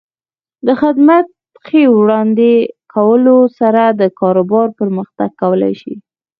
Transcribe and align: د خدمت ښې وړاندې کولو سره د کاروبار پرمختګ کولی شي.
د 0.67 0.69
خدمت 0.81 1.25
ښې 1.65 1.83
وړاندې 1.99 2.51
کولو 2.93 3.37
سره 3.59 3.83
د 3.99 4.01
کاروبار 4.19 4.67
پرمختګ 4.79 5.29
کولی 5.41 5.73
شي. 5.81 5.93